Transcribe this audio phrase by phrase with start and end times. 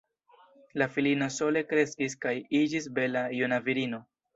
[0.81, 4.07] La filino sole kreskis kaj iĝis bela juna virino.